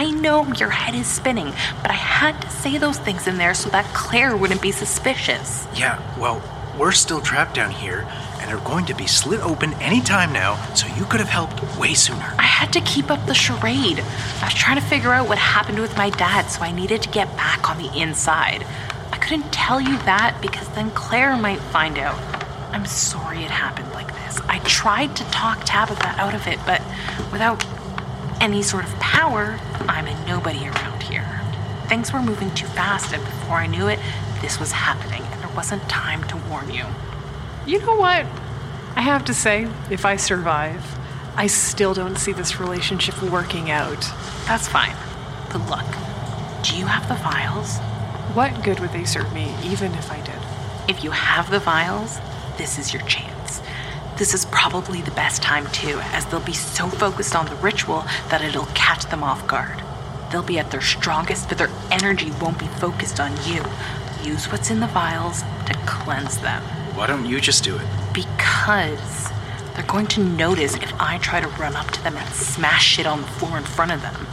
[0.00, 3.52] I know your head is spinning, but I had to say those things in there
[3.52, 5.68] so that Claire wouldn't be suspicious.
[5.74, 6.42] Yeah, well,
[6.78, 8.08] we're still trapped down here,
[8.40, 11.60] and are going to be slit open any time now, so you could have helped
[11.78, 12.34] way sooner.
[12.38, 14.00] I had to keep up the charade.
[14.40, 17.10] I was trying to figure out what happened with my dad, so I needed to
[17.10, 18.64] get back on the inside.
[19.12, 22.18] I couldn't tell you that because then Claire might find out.
[22.72, 24.40] I'm sorry it happened like this.
[24.48, 26.80] I tried to talk Tabitha out of it, but
[27.30, 27.62] without
[28.40, 31.40] any sort of power, I'm a nobody around here.
[31.88, 33.98] Things were moving too fast, and before I knew it,
[34.40, 36.84] this was happening, and there wasn't time to warn you.
[37.66, 38.26] You know what?
[38.96, 40.84] I have to say, if I survive,
[41.36, 44.00] I still don't see this relationship working out.
[44.46, 44.96] That's fine.
[45.52, 47.78] But look, do you have the vials?
[48.34, 50.38] What good would they serve me, even if I did?
[50.88, 52.18] If you have the vials,
[52.56, 53.39] this is your chance.
[54.20, 58.04] This is probably the best time, too, as they'll be so focused on the ritual
[58.28, 59.82] that it'll catch them off guard.
[60.30, 63.64] They'll be at their strongest, but their energy won't be focused on you.
[64.22, 66.62] Use what's in the vials to cleanse them.
[66.94, 67.86] Why don't you just do it?
[68.12, 69.30] Because
[69.74, 73.06] they're going to notice if I try to run up to them and smash shit
[73.06, 74.26] on the floor in front of them.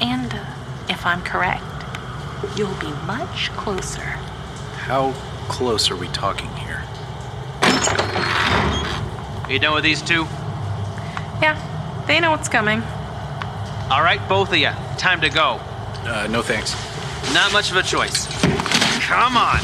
[0.00, 0.46] And uh,
[0.88, 1.62] if I'm correct,
[2.56, 4.16] you'll be much closer.
[4.86, 5.12] How
[5.50, 6.82] close are we talking here?
[9.48, 10.24] You done with these two?
[11.40, 11.56] Yeah,
[12.06, 12.82] they know what's coming.
[13.90, 14.68] All right, both of you.
[14.98, 15.58] Time to go.
[16.04, 16.74] Uh, no thanks.
[17.32, 18.26] Not much of a choice.
[19.00, 19.58] Come on.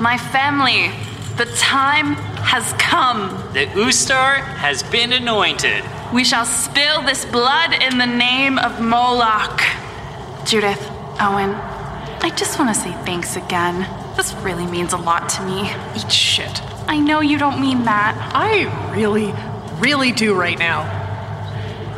[0.00, 0.90] My family,
[1.36, 3.28] the time has come.
[3.52, 5.84] The Ustar has been anointed.
[6.12, 9.62] We shall spill this blood in the name of Moloch.
[10.46, 10.80] Judith,
[11.18, 11.50] Owen,
[12.22, 13.80] I just want to say thanks again.
[14.16, 15.72] This really means a lot to me.
[15.96, 16.62] Eat shit.
[16.88, 18.14] I know you don't mean that.
[18.32, 19.34] I really,
[19.80, 20.82] really do right now.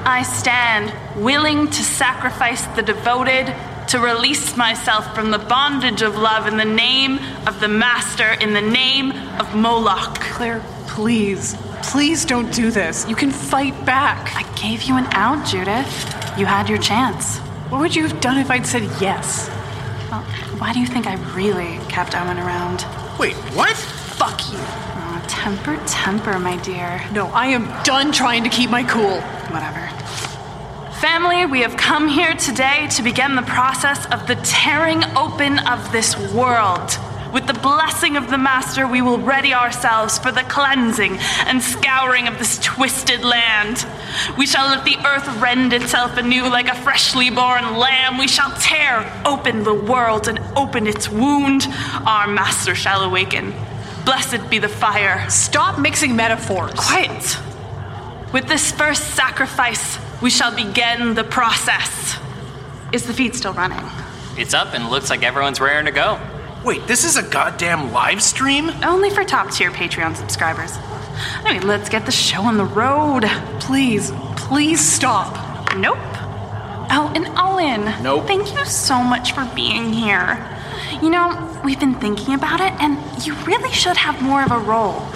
[0.06, 3.54] I stand willing to sacrifice the devoted
[3.88, 8.54] to release myself from the bondage of love in the name of the Master, in
[8.54, 10.20] the name of Moloch.
[10.20, 13.06] Claire, please, please don't do this.
[13.06, 14.34] You can fight back.
[14.34, 16.38] I gave you an out, Judith.
[16.38, 17.40] You had your chance.
[17.70, 19.48] What would you have done if I'd said yes?
[20.10, 20.22] Well,
[20.56, 22.86] why do you think I really kept Owen around?
[23.18, 23.76] Wait, what?
[23.76, 24.58] Fuck you.
[24.58, 27.04] Oh, temper, temper, my dear.
[27.12, 29.20] No, I am done trying to keep my cool.
[29.50, 29.86] Whatever.
[31.00, 35.92] Family, we have come here today to begin the process of the tearing open of
[35.92, 36.98] this world.
[37.32, 42.26] With the blessing of the Master, we will ready ourselves for the cleansing and scouring
[42.26, 43.86] of this twisted land.
[44.38, 48.16] We shall let the earth rend itself anew like a freshly born lamb.
[48.16, 51.66] We shall tear open the world and open its wound.
[52.06, 53.52] Our Master shall awaken.
[54.06, 55.28] Blessed be the fire.
[55.28, 56.72] Stop mixing metaphors.
[56.72, 57.38] Quiet.
[58.32, 62.16] With this first sacrifice, we shall begin the process.
[62.90, 63.84] Is the feed still running?
[64.38, 66.18] It's up and looks like everyone's raring to go.
[66.64, 68.70] Wait, this is a goddamn live stream?
[68.82, 70.76] Only for top tier Patreon subscribers.
[71.44, 73.24] I mean, let's get the show on the road.
[73.60, 75.32] Please, please stop.
[75.76, 75.96] Nope.
[76.90, 78.02] Oh, and Owen.
[78.02, 78.26] Nope.
[78.26, 80.44] Thank you so much for being here.
[81.00, 84.58] You know, we've been thinking about it, and you really should have more of a
[84.58, 85.06] role.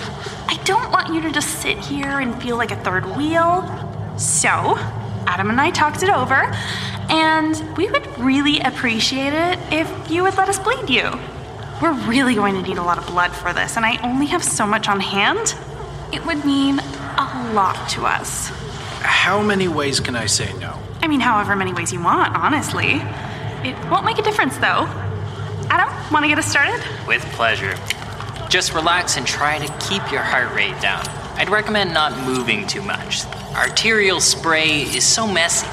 [0.46, 3.62] I don't want you to just sit here and feel like a third wheel.
[4.16, 4.78] So,
[5.26, 6.52] Adam and I talked it over,
[7.08, 11.10] and we would really appreciate it if you would let us bleed you.
[11.80, 14.44] We're really going to need a lot of blood for this, and I only have
[14.44, 15.54] so much on hand.
[16.12, 18.48] It would mean a lot to us.
[19.00, 20.78] How many ways can I say no?
[21.02, 23.02] I mean, however many ways you want, honestly.
[23.68, 24.86] It won't make a difference, though.
[25.70, 26.80] Adam, want to get us started?
[27.06, 27.76] With pleasure.
[28.48, 31.06] Just relax and try to keep your heart rate down.
[31.36, 33.22] I'd recommend not moving too much.
[33.54, 35.66] Arterial spray is so messy.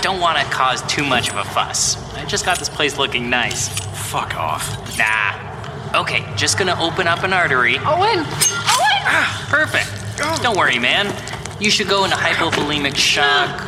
[0.00, 1.96] Don't want to cause too much of a fuss.
[2.14, 3.68] I just got this place looking nice.
[4.10, 4.98] Fuck off.
[4.98, 6.00] Nah.
[6.00, 7.76] Okay, just gonna open up an artery.
[7.78, 8.20] Owen!
[8.20, 8.26] Owen.
[8.26, 9.90] Ah, perfect.
[10.22, 10.38] Oh.
[10.42, 11.14] Don't worry, man.
[11.60, 13.60] You should go into hypovolemic shock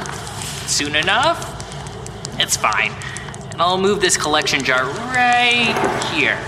[0.66, 1.48] soon enough.
[2.40, 2.92] It's fine.
[3.50, 5.74] And I'll move this collection jar right
[6.12, 6.38] here.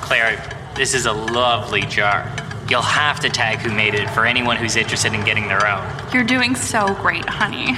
[0.00, 0.40] Claire,
[0.76, 2.33] this is a lovely jar.
[2.68, 5.84] You'll have to tag who made it for anyone who's interested in getting their own.
[6.12, 7.74] You're doing so great, honey.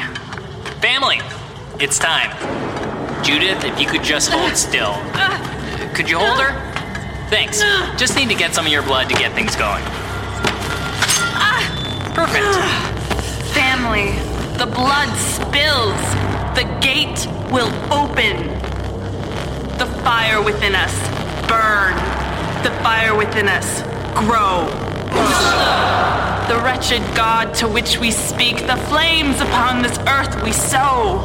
[0.80, 1.18] Family,
[1.80, 2.30] it's time.
[3.24, 4.94] Judith, if you could just hold still.
[5.94, 6.52] Could you hold her?
[7.30, 7.60] Thanks.
[7.98, 9.82] Just need to get some of your blood to get things going.
[12.14, 12.46] Perfect.
[13.52, 14.12] Family,
[14.56, 16.00] the blood spills.
[16.54, 18.46] The gate will open.
[19.78, 20.94] The fire within us
[21.48, 21.94] burn.
[22.62, 23.82] The fire within us
[24.16, 24.64] grow.
[26.48, 31.20] The wretched God to which we speak, the flames upon this earth we sow.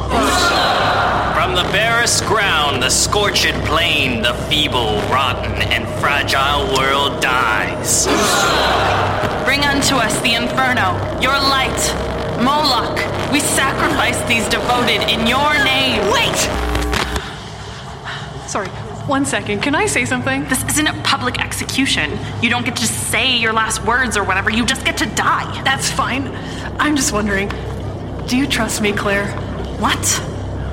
[1.32, 8.06] From the barest ground, the scorched plain, the feeble, rotten, and fragile world dies.
[9.46, 11.80] Bring unto us the inferno, your light.
[12.42, 12.98] Moloch,
[13.32, 16.02] we sacrifice these devoted in your name.
[16.12, 16.36] Wait!
[18.46, 18.68] Sorry,
[19.06, 19.60] one second.
[19.62, 20.44] Can I say something?
[20.44, 22.18] This isn't a public execution.
[22.40, 25.62] You don't get to say your last words or whatever, you just get to die.
[25.62, 26.28] That's fine.
[26.78, 27.50] I'm just wondering
[28.26, 29.26] do you trust me, Claire?
[29.78, 30.22] What?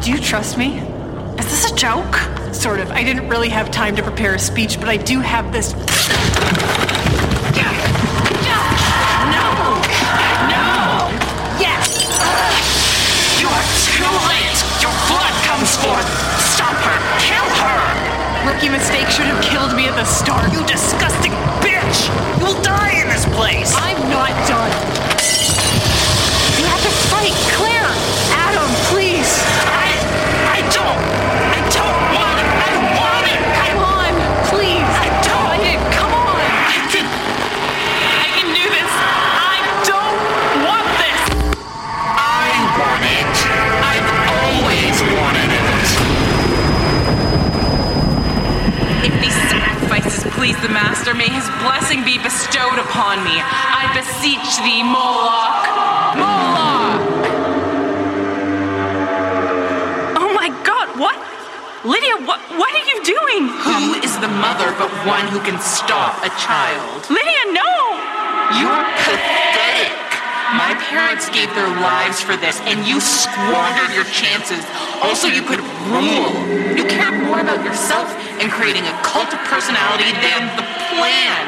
[0.01, 0.77] Do you trust me?
[1.39, 2.15] Is this a joke?
[2.53, 2.91] Sort of.
[2.91, 5.73] I didn't really have time to prepare a speech, but I do have this.
[5.73, 5.89] No!
[10.47, 11.09] No!
[11.59, 12.05] Yes!
[13.41, 14.59] You are too late!
[14.81, 16.28] Your blood comes forth!
[18.49, 20.51] Rookie mistake should have killed me at the start.
[20.51, 21.31] You disgusting
[21.61, 22.09] bitch!
[22.39, 23.71] You will die in this place!
[23.77, 24.71] I'm not done.
[26.57, 27.68] You have to fight!
[50.49, 53.37] Please the Master, may his blessing be bestowed upon me.
[53.37, 55.61] I beseech thee, Moloch!
[56.17, 57.05] Moloch!
[60.17, 61.17] Oh my god, what?
[61.85, 63.47] Lydia, what, what are you doing?
[63.61, 67.05] Who is the mother but one who can stop a child?
[67.11, 67.69] Lydia, no!
[68.57, 69.48] You're pathetic!
[70.99, 74.59] Parents gave their lives for this, and you squandered your chances.
[74.99, 76.35] Also, you could rule.
[76.75, 78.11] You cared more about yourself
[78.43, 81.43] and creating a cult of personality than the plan.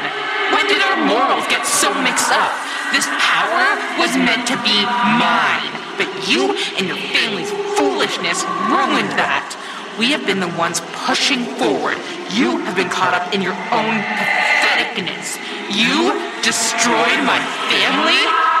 [0.56, 2.48] When did our morals get so mixed up?
[2.96, 4.88] This power was meant to be
[5.20, 9.52] mine, but you and your family's foolishness ruined that.
[10.00, 12.00] We have been the ones pushing forward.
[12.32, 15.36] You have been caught up in your own patheticness.
[15.68, 17.36] You destroyed my
[17.68, 18.51] family.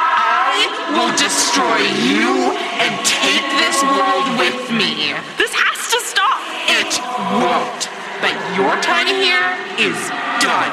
[0.92, 5.16] Will destroy you and take this world with me.
[5.40, 6.38] This has to stop!
[6.68, 6.92] It
[7.40, 7.88] won't.
[8.20, 9.96] But your time here is
[10.44, 10.72] done.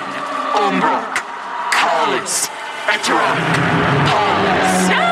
[0.59, 1.23] Umbrok,
[1.71, 2.51] Kalis,
[2.91, 3.39] Eterak,
[4.11, 4.91] Paulus.
[4.91, 5.07] No!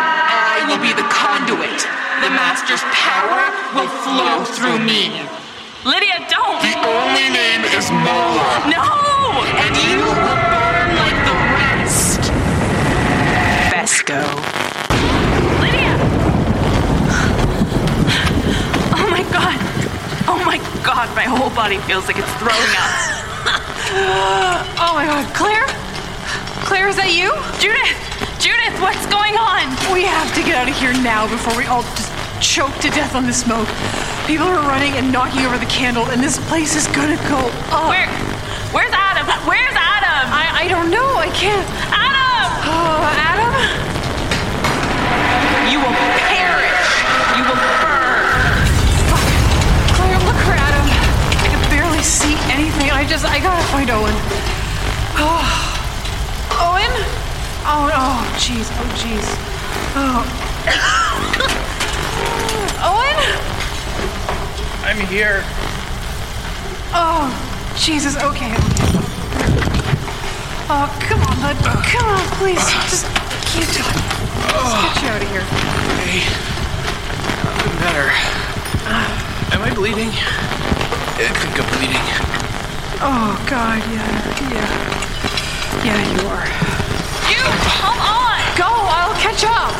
[0.00, 1.80] I will be the conduit.
[2.24, 5.12] The Master's power will flow through me.
[5.84, 6.60] Lydia, don't!
[6.64, 8.64] The only name is Mola.
[8.68, 8.88] No!
[9.60, 12.32] And you will burn like the rest.
[13.90, 14.22] Festo.
[15.58, 15.98] Lydia!
[18.94, 19.58] Oh my god.
[20.30, 22.94] Oh my god, my whole body feels like it's throwing up.
[24.78, 25.66] Oh my god, Claire?
[26.62, 27.34] Claire, is that you?
[27.58, 27.98] Judith!
[28.38, 29.66] Judith, what's going on?
[29.90, 33.18] We have to get out of here now before we all just choke to death
[33.18, 33.66] on the smoke.
[34.30, 37.42] People are running and knocking over the candle, and this place is gonna go
[37.74, 37.90] up.
[37.90, 38.06] Where?
[38.70, 39.26] Where's Adam?
[39.50, 40.30] Where's Adam?
[40.30, 41.18] I, I don't know.
[41.18, 41.66] I can't.
[41.90, 42.50] Adam!
[42.70, 43.39] Oh, Adam?
[45.70, 45.94] You will
[46.26, 46.90] perish.
[47.38, 48.26] You will burn.
[49.94, 50.82] Claire, look for Adam.
[50.82, 52.90] I can barely see anything.
[52.90, 54.10] I just, I gotta find Owen.
[55.14, 55.46] Oh.
[56.58, 56.90] Owen?
[57.62, 58.66] Oh, oh, jeez.
[58.74, 59.22] Oh, jeez.
[59.94, 60.26] Oh.
[62.90, 63.14] Owen?
[64.82, 65.46] I'm here.
[66.92, 67.30] Oh,
[67.76, 68.16] Jesus.
[68.16, 68.52] Okay.
[70.68, 71.56] Oh, come on, bud.
[71.86, 72.58] Come on, please.
[72.90, 73.06] Just
[73.46, 74.19] keep doing.
[74.48, 75.44] Let's get you out of here.
[76.00, 76.24] Hey.
[77.44, 78.08] Nothing better.
[79.52, 80.08] Am I bleeding?
[80.08, 80.10] I
[81.36, 82.06] think I'm bleeding.
[83.02, 83.78] Oh, God.
[83.92, 84.08] Yeah.
[84.52, 84.70] Yeah.
[85.84, 86.46] Yeah, you are.
[87.30, 87.42] You,
[87.80, 88.40] come on!
[88.56, 88.68] Go.
[88.68, 89.72] I'll catch up.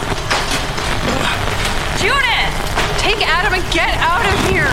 [2.01, 2.55] Judith!
[3.01, 4.69] Take Adam and get out of here.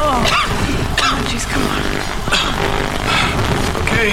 [0.00, 0.24] oh.
[1.04, 1.44] Oh, jeez.
[1.48, 1.82] Come on.
[3.82, 4.10] Okay.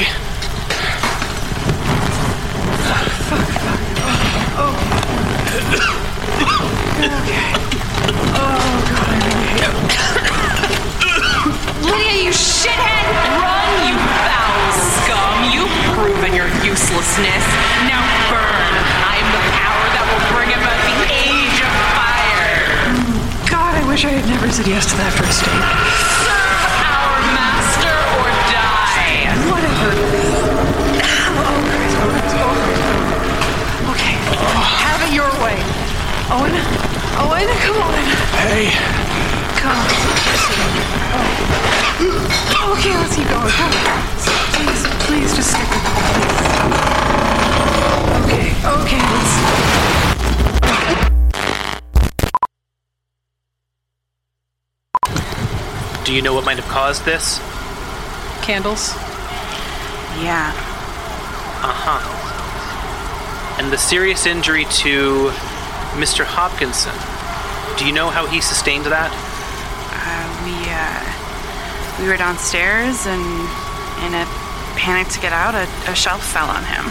[24.70, 25.66] Yes to that first date.
[26.22, 29.34] Serve our master or die.
[29.50, 29.98] Whatever.
[31.42, 32.86] Oh, Christ, oh, Christ, oh, Christ.
[33.98, 35.58] Okay, have it your way.
[36.30, 36.54] Owen,
[37.18, 37.98] Owen, come on.
[38.46, 38.70] Hey.
[39.58, 39.90] Come on.
[41.18, 42.78] Oh.
[42.78, 43.50] Okay, let's keep going.
[43.50, 44.06] Come on.
[44.54, 45.98] Please, please, just stick with me.
[48.22, 49.69] Okay, okay, let's.
[56.10, 57.38] Do you know what might have caused this?
[58.42, 58.96] Candles.
[60.26, 60.50] Yeah.
[61.62, 63.62] Uh huh.
[63.62, 65.30] And the serious injury to
[66.02, 66.26] Mr.
[66.26, 66.98] Hopkinson.
[67.78, 69.14] Do you know how he sustained that?
[69.94, 73.22] Uh, we, uh, we were downstairs and
[74.10, 74.26] in a
[74.82, 76.90] panic to get out, a, a shelf fell on him.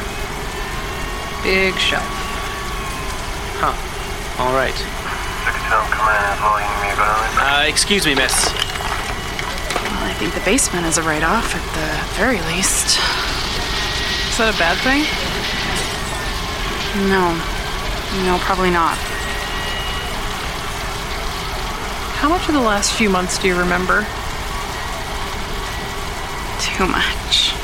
[1.42, 2.06] Big shelf.
[3.58, 3.74] Huh.
[4.38, 4.78] All right.
[7.42, 8.67] Uh, excuse me, miss.
[10.18, 12.98] Think the basement is a write off at the very least.
[14.28, 15.06] Is that a bad thing?
[17.06, 17.30] No.
[18.26, 18.98] No, probably not.
[22.18, 24.00] How much of the last few months do you remember?
[26.58, 27.54] Too much.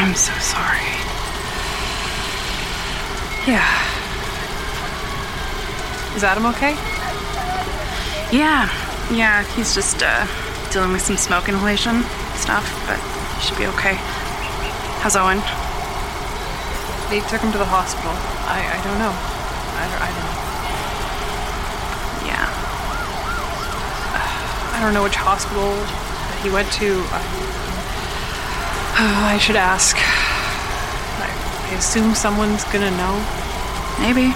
[0.00, 0.88] I'm so sorry.
[3.44, 3.68] Yeah.
[6.16, 6.72] Is Adam okay?
[8.32, 8.70] Yeah,
[9.10, 10.26] yeah, he's just uh,
[10.70, 12.02] dealing with some smoke inhalation
[12.38, 12.98] stuff, but
[13.36, 13.94] he should be okay.
[15.02, 15.40] How's Owen?
[17.10, 18.12] They took him to the hospital.
[18.46, 19.10] I, I don't know.
[19.10, 20.38] I, don't- I don't know.
[22.30, 22.46] Yeah.
[24.76, 27.02] I don't know which hospital that he went to.
[27.10, 27.20] I,
[29.34, 29.96] I should ask.
[29.98, 31.28] I,
[31.72, 33.18] I assume someone's gonna know.
[33.98, 34.30] Maybe.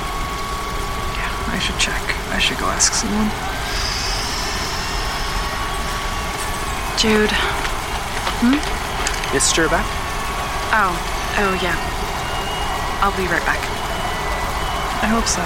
[1.14, 2.02] Yeah, I should check.
[2.34, 3.30] I should go ask someone.
[7.05, 7.28] Jude.
[9.28, 9.66] Mr.
[9.66, 9.70] Hmm?
[9.70, 9.84] Back?
[10.72, 10.96] Oh,
[11.36, 11.76] oh yeah.
[13.02, 13.61] I'll be right back.
[15.02, 15.42] I hope so.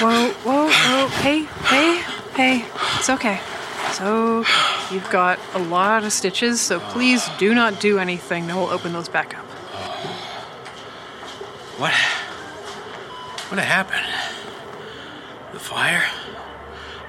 [0.00, 1.08] Whoa, whoa, whoa.
[1.20, 2.02] Hey, hey,
[2.34, 2.64] hey.
[2.98, 3.40] It's okay.
[3.92, 4.42] So,
[4.90, 8.46] you've got a lot of stitches, so please do not do anything.
[8.46, 9.44] No, we'll open those back up.
[11.78, 11.92] What?
[13.50, 14.06] What happened?
[15.52, 16.04] The fire?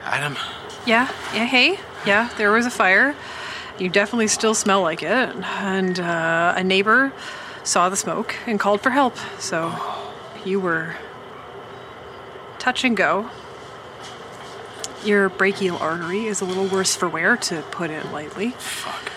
[0.04, 0.38] Adam?
[0.86, 3.16] Yeah, yeah, hey, yeah, there was a fire.
[3.80, 5.10] You definitely still smell like it.
[5.10, 7.12] And uh, a neighbor
[7.64, 9.18] saw the smoke and called for help.
[9.40, 9.74] So
[10.46, 10.96] you were
[12.60, 13.30] touch and go.
[15.04, 18.52] Your brachial artery is a little worse for wear, to put it lightly.
[18.52, 19.12] Fuck.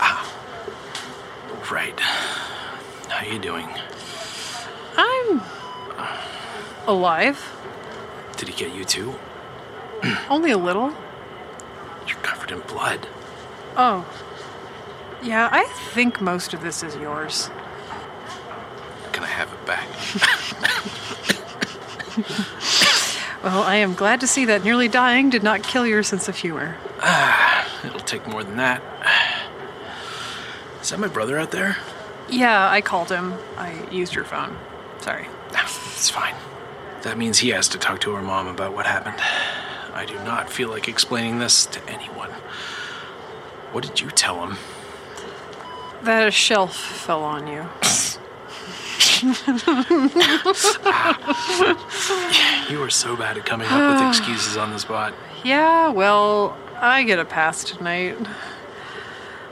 [0.00, 0.32] Ah.
[1.70, 1.98] Right.
[2.00, 3.68] How are you doing?
[4.96, 5.42] I'm
[6.86, 7.50] alive.
[8.36, 9.14] Did he get you too?
[10.30, 10.94] Only a little.
[12.06, 13.08] You're covered in blood.
[13.76, 14.06] Oh.
[15.22, 17.50] Yeah, I think most of this is yours.
[19.12, 19.88] Can I have it back?
[23.44, 26.36] Well, I am glad to see that nearly dying did not kill your sense of
[26.38, 26.78] humor.
[27.00, 28.82] Ah, it'll take more than that.
[30.80, 31.76] Is that my brother out there?
[32.30, 33.34] Yeah, I called him.
[33.58, 34.56] I used your phone.
[35.00, 35.26] Sorry.
[35.52, 36.34] It's fine.
[37.02, 39.20] That means he has to talk to her mom about what happened.
[39.92, 42.30] I do not feel like explaining this to anyone.
[43.72, 44.56] What did you tell him?
[46.02, 47.66] That a shelf fell on you.
[52.70, 55.12] You were so bad at coming up with excuses on the spot.
[55.44, 58.16] Yeah, well, I get a pass tonight.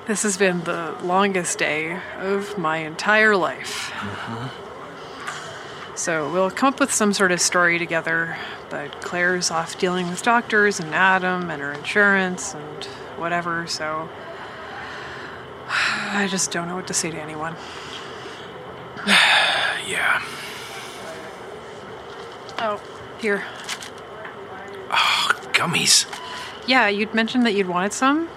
[0.06, 3.90] This has been the longest day of my entire life.
[3.90, 5.94] Mm-hmm.
[5.94, 8.36] So we'll come up with some sort of story together,
[8.70, 12.84] but Claire's off dealing with doctors and Adam and her insurance and
[13.16, 14.08] whatever, so
[15.68, 17.54] I just don't know what to say to anyone.
[19.86, 20.22] Yeah.
[22.58, 22.80] Oh,
[23.20, 23.44] here.
[24.90, 26.06] Oh, gummies.
[26.66, 28.28] Yeah, you'd mentioned that you'd wanted some.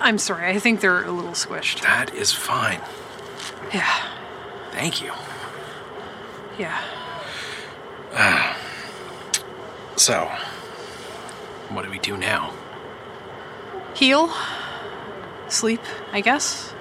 [0.00, 1.82] I'm sorry, I think they're a little squished.
[1.82, 2.80] That is fine.
[3.72, 3.88] Yeah,
[4.72, 5.12] Thank you.
[6.58, 6.78] yeah.
[9.96, 10.24] So,
[11.68, 12.54] what do we do now?
[13.94, 14.32] Heal.
[15.48, 16.72] Sleep, I guess.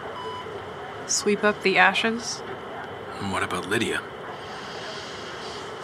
[1.07, 2.41] Sweep up the ashes.
[3.19, 3.97] And what about Lydia?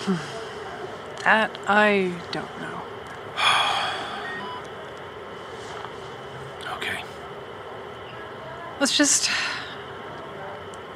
[0.04, 0.16] Hmm.
[1.24, 2.82] That I don't know.
[6.78, 7.04] Okay.
[8.80, 9.30] Let's just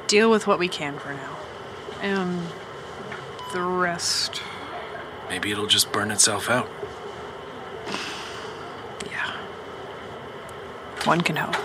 [0.06, 1.36] deal with what we can for now.
[2.02, 2.46] And
[3.52, 4.42] the rest,
[5.28, 6.68] Maybe it'll just burn itself out.
[9.10, 9.32] yeah.
[11.04, 11.56] One can hope.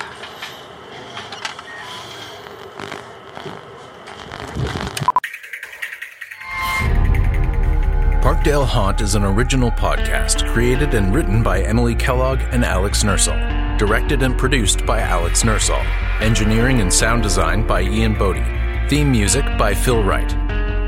[8.55, 13.35] Parkdale Haunt is an original podcast created and written by Emily Kellogg and Alex Nursall.
[13.77, 15.81] Directed and produced by Alex Nursall.
[16.21, 18.45] Engineering and sound design by Ian Bodie.
[18.87, 20.33] Theme music by Phil Wright.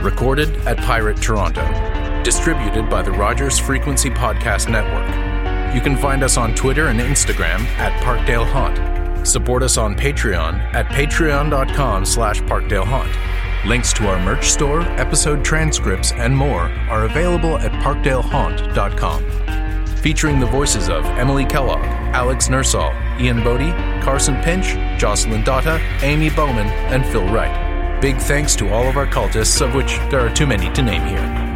[0.01, 1.65] Recorded at Pirate Toronto.
[2.23, 5.75] Distributed by the Rogers Frequency Podcast Network.
[5.75, 9.27] You can find us on Twitter and Instagram at Parkdale Haunt.
[9.27, 13.26] Support us on Patreon at patreon.com slash parkdalehaunt.
[13.67, 19.85] Links to our merch store, episode transcripts, and more are available at parkdalehaunt.com.
[19.97, 21.83] Featuring the voices of Emily Kellogg,
[22.15, 28.01] Alex Nursall, Ian Bodie, Carson Pinch, Jocelyn Dotta, Amy Bowman, and Phil Wright.
[28.01, 31.05] Big thanks to all of our cultists, of which there are too many to name
[31.05, 31.46] here.